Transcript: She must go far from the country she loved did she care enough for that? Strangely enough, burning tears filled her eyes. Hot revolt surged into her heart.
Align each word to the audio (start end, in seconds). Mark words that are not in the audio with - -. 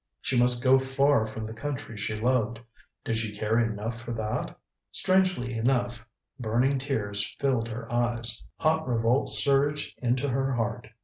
She 0.19 0.35
must 0.35 0.63
go 0.63 0.79
far 0.79 1.27
from 1.27 1.45
the 1.45 1.53
country 1.53 1.95
she 1.95 2.15
loved 2.15 2.59
did 3.05 3.19
she 3.19 3.37
care 3.37 3.59
enough 3.59 4.01
for 4.01 4.11
that? 4.13 4.57
Strangely 4.91 5.53
enough, 5.53 6.03
burning 6.39 6.79
tears 6.79 7.35
filled 7.39 7.67
her 7.67 7.87
eyes. 7.93 8.43
Hot 8.57 8.87
revolt 8.87 9.29
surged 9.29 9.95
into 10.01 10.27
her 10.29 10.53
heart. 10.53 10.87